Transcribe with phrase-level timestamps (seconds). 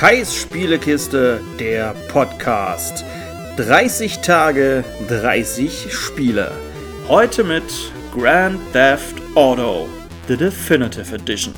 [0.00, 3.04] Kais Spielekiste, der Podcast.
[3.58, 6.52] 30 Tage, 30 Spiele.
[7.06, 7.64] Heute mit
[8.14, 9.90] Grand Theft Auto,
[10.26, 11.52] The Definitive Edition.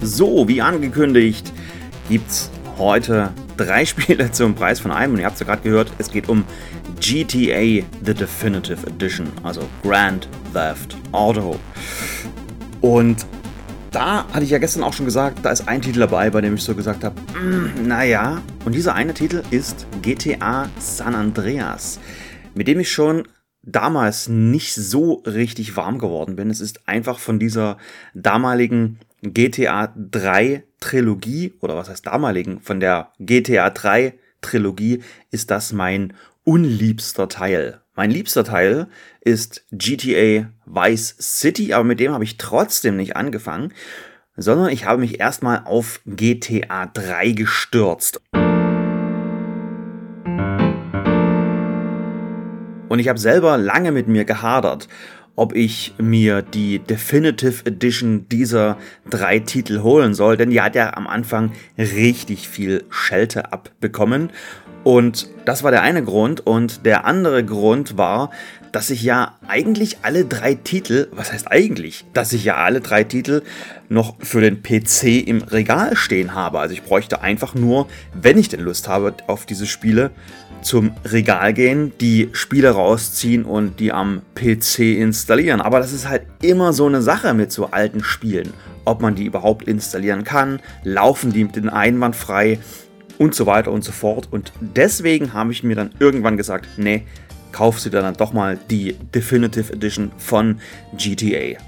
[0.00, 1.52] So, wie angekündigt,
[2.08, 5.14] gibt's heute drei Spiele zum Preis von einem.
[5.14, 6.44] Und ihr habt es ja gerade gehört, es geht um
[7.00, 11.58] GTA The Definitive Edition, also Grand Theft Auto.
[12.80, 13.26] Und
[13.90, 16.54] da hatte ich ja gestern auch schon gesagt, da ist ein Titel dabei, bei dem
[16.54, 18.40] ich so gesagt habe, mm, naja.
[18.64, 21.98] Und dieser eine Titel ist GTA San Andreas,
[22.54, 23.26] mit dem ich schon
[23.62, 26.50] damals nicht so richtig warm geworden bin.
[26.50, 27.78] Es ist einfach von dieser
[28.14, 35.72] damaligen GTA 3 Trilogie, oder was heißt damaligen, von der GTA 3 Trilogie ist das
[35.72, 37.79] mein unliebster Teil.
[37.96, 38.86] Mein liebster Teil
[39.20, 43.72] ist GTA Vice City, aber mit dem habe ich trotzdem nicht angefangen,
[44.36, 48.22] sondern ich habe mich erstmal auf GTA 3 gestürzt.
[52.88, 54.86] Und ich habe selber lange mit mir gehadert,
[55.34, 60.94] ob ich mir die Definitive Edition dieser drei Titel holen soll, denn die hat ja
[60.94, 64.30] am Anfang richtig viel Schelte abbekommen.
[64.82, 66.46] Und das war der eine Grund.
[66.46, 68.30] Und der andere Grund war,
[68.72, 73.04] dass ich ja eigentlich alle drei Titel, was heißt eigentlich, dass ich ja alle drei
[73.04, 73.42] Titel
[73.88, 76.60] noch für den PC im Regal stehen habe.
[76.60, 80.10] Also ich bräuchte einfach nur, wenn ich denn Lust habe auf diese Spiele,
[80.62, 85.60] zum Regal gehen, die Spiele rausziehen und die am PC installieren.
[85.60, 88.52] Aber das ist halt immer so eine Sache mit so alten Spielen.
[88.84, 92.58] Ob man die überhaupt installieren kann, laufen die mit den einwandfrei
[93.20, 94.28] und so weiter und so fort.
[94.30, 97.02] Und deswegen habe ich mir dann irgendwann gesagt, nee,
[97.52, 100.58] kauf sie dann doch mal die Definitive Edition von
[100.96, 101.60] GTA.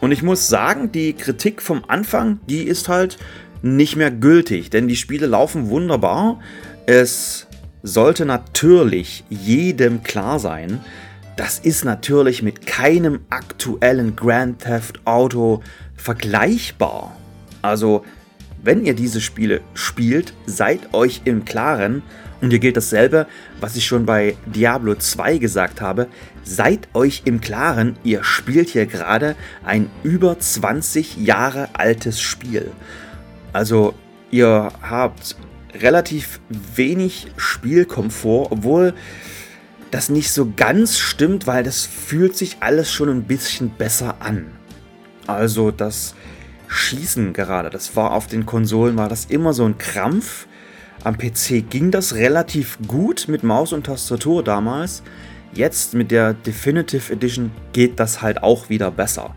[0.00, 3.18] Und ich muss sagen, die Kritik vom Anfang, die ist halt
[3.60, 6.38] nicht mehr gültig, denn die Spiele laufen wunderbar.
[6.86, 7.48] Es
[7.82, 10.78] sollte natürlich jedem klar sein,
[11.34, 15.60] das ist natürlich mit keinem aktuellen Grand Theft Auto
[15.96, 17.16] vergleichbar.
[17.62, 18.04] Also,
[18.64, 22.02] wenn ihr diese Spiele spielt, seid euch im Klaren,
[22.40, 23.26] und hier gilt dasselbe,
[23.60, 26.08] was ich schon bei Diablo 2 gesagt habe,
[26.42, 32.70] seid euch im Klaren, ihr spielt hier gerade ein über 20 Jahre altes Spiel.
[33.52, 33.94] Also
[34.30, 35.36] ihr habt
[35.80, 38.94] relativ wenig Spielkomfort, obwohl
[39.90, 44.46] das nicht so ganz stimmt, weil das fühlt sich alles schon ein bisschen besser an.
[45.26, 46.14] Also das
[46.74, 50.46] Schießen gerade, das war auf den Konsolen, war das immer so ein Krampf.
[51.02, 55.02] Am PC ging das relativ gut mit Maus und Tastatur damals.
[55.52, 59.34] Jetzt mit der Definitive Edition geht das halt auch wieder besser.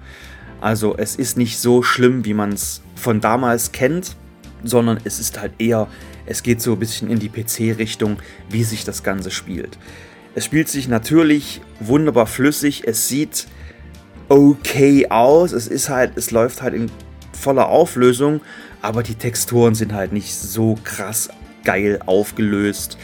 [0.62, 4.16] Also es ist nicht so schlimm, wie man es von damals kennt,
[4.64, 5.88] sondern es ist halt eher
[6.28, 8.18] es geht so ein bisschen in die PC-Richtung,
[8.50, 9.80] wie sich das Ganze spielt.
[10.36, 13.48] Es spielt sich natürlich wunderbar flüssig, es sieht
[14.28, 16.92] okay aus, es ist halt, es läuft halt in
[17.40, 18.42] voller Auflösung,
[18.82, 21.30] aber die Texturen sind halt nicht so krass
[21.64, 22.98] geil aufgelöst.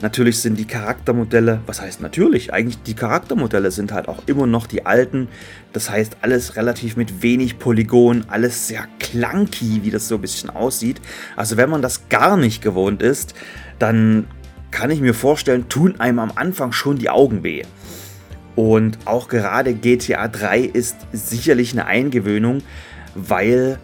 [0.00, 2.52] Natürlich sind die Charaktermodelle, was heißt natürlich?
[2.52, 5.26] Eigentlich die Charaktermodelle sind halt auch immer noch die alten.
[5.72, 10.50] Das heißt, alles relativ mit wenig Polygon, alles sehr clunky, wie das so ein bisschen
[10.50, 11.00] aussieht.
[11.34, 13.34] Also wenn man das gar nicht gewohnt ist,
[13.80, 14.28] dann
[14.70, 17.64] kann ich mir vorstellen, tun einem am Anfang schon die Augen weh.
[18.54, 22.62] Und auch gerade GTA 3 ist sicherlich eine Eingewöhnung,
[23.14, 23.78] weil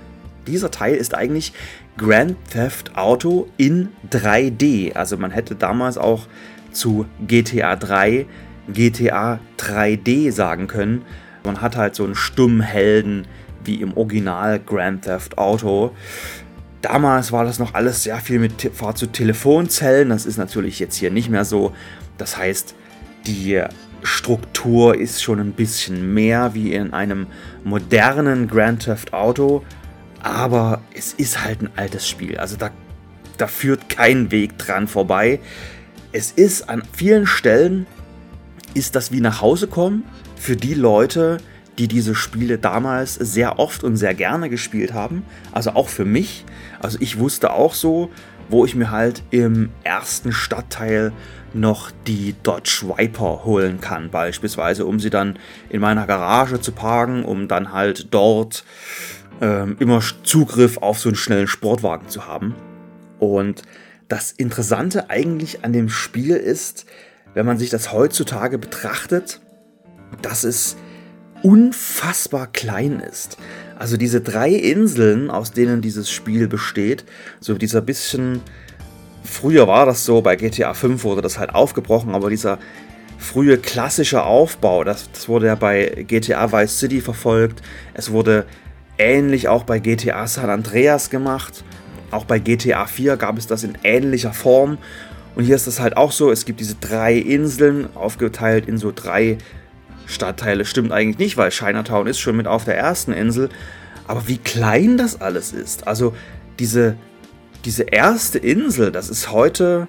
[0.46, 1.52] dieser Teil ist eigentlich
[1.96, 4.94] Grand Theft Auto in 3D.
[4.94, 6.26] Also man hätte damals auch
[6.72, 8.26] zu GTA 3
[8.72, 11.02] GTA 3D sagen können.
[11.44, 13.26] Man hat halt so einen stummen Helden
[13.64, 15.94] wie im Original Grand Theft Auto.
[16.82, 20.10] Damals war das noch alles sehr viel mit Fahrt zu Telefonzellen.
[20.10, 21.72] Das ist natürlich jetzt hier nicht mehr so.
[22.18, 22.74] Das heißt,
[23.26, 23.62] die
[24.04, 27.26] Struktur ist schon ein bisschen mehr wie in einem
[27.64, 29.64] modernen Grand Theft Auto.
[30.22, 32.38] Aber es ist halt ein altes Spiel.
[32.38, 32.70] Also da,
[33.38, 35.40] da führt kein Weg dran vorbei.
[36.12, 37.86] Es ist an vielen Stellen,
[38.74, 40.04] ist das wie nach Hause kommen
[40.36, 41.38] für die Leute,
[41.78, 45.24] die diese Spiele damals sehr oft und sehr gerne gespielt haben.
[45.50, 46.44] Also auch für mich.
[46.78, 48.10] Also ich wusste auch so,
[48.48, 51.12] wo ich mir halt im ersten Stadtteil
[51.52, 55.38] noch die Dodge Viper holen kann, beispielsweise, um sie dann
[55.70, 58.64] in meiner Garage zu parken, um dann halt dort
[59.40, 62.54] ähm, immer Zugriff auf so einen schnellen Sportwagen zu haben.
[63.18, 63.62] Und
[64.08, 66.86] das Interessante eigentlich an dem Spiel ist,
[67.34, 69.40] wenn man sich das heutzutage betrachtet,
[70.22, 70.76] dass es
[71.42, 73.38] unfassbar klein ist.
[73.78, 77.04] Also diese drei Inseln, aus denen dieses Spiel besteht,
[77.40, 78.40] so dieser bisschen,
[79.22, 82.58] früher war das so, bei GTA 5 wurde das halt aufgebrochen, aber dieser
[83.18, 87.62] frühe klassische Aufbau, das, das wurde ja bei GTA Vice City verfolgt,
[87.94, 88.46] es wurde
[88.98, 91.64] ähnlich auch bei GTA San Andreas gemacht,
[92.10, 94.78] auch bei GTA 4 gab es das in ähnlicher Form.
[95.34, 98.92] Und hier ist das halt auch so, es gibt diese drei Inseln, aufgeteilt in so
[98.94, 99.38] drei
[100.06, 103.48] Stadtteile stimmt eigentlich nicht, weil Chinatown ist schon mit auf der ersten Insel.
[104.06, 105.86] Aber wie klein das alles ist.
[105.86, 106.14] Also
[106.58, 106.96] diese,
[107.64, 109.88] diese erste Insel, das ist heute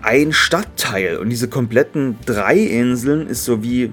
[0.00, 1.18] ein Stadtteil.
[1.18, 3.92] Und diese kompletten drei Inseln ist so wie,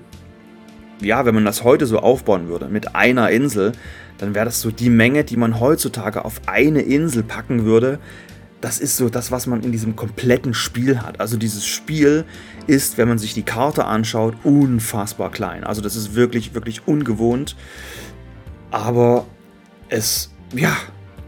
[1.02, 3.74] ja, wenn man das heute so aufbauen würde, mit einer Insel,
[4.18, 8.00] dann wäre das so die Menge, die man heutzutage auf eine Insel packen würde,
[8.66, 11.20] das ist so das, was man in diesem kompletten Spiel hat.
[11.20, 12.26] Also dieses Spiel
[12.66, 15.64] ist, wenn man sich die Karte anschaut, unfassbar klein.
[15.64, 17.56] Also das ist wirklich, wirklich ungewohnt.
[18.72, 19.28] Aber
[19.88, 20.76] es, ja,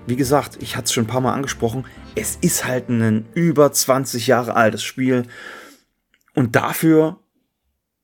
[0.07, 1.85] wie gesagt, ich hatte es schon ein paar Mal angesprochen,
[2.15, 5.21] es ist halt ein über 20 Jahre altes Spiel.
[6.33, 7.19] Und dafür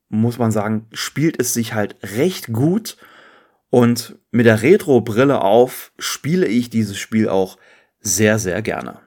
[0.09, 2.97] muss man sagen, spielt es sich halt recht gut.
[3.71, 7.57] Und mit der Retro-Brille auf spiele ich dieses Spiel auch
[7.99, 8.99] sehr, sehr gerne.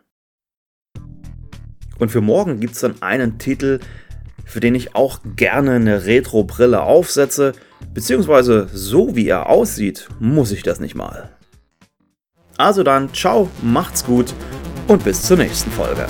[1.98, 3.80] Und für morgen gibt es dann einen Titel,
[4.44, 7.52] für den ich auch gerne eine Retro-Brille aufsetze,
[7.92, 11.30] beziehungsweise so wie er aussieht, muss ich das nicht mal.
[12.56, 14.32] Also dann, ciao, macht's gut
[14.88, 16.06] und bis zur nächsten Folge.